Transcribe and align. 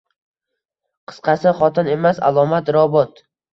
Qisqasi, 1.11 1.53
xotin 1.61 1.93
emas, 1.99 2.25
alomat 2.33 2.75
robot 2.79 3.25